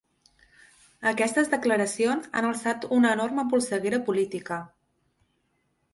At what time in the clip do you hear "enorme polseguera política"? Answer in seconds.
3.19-4.59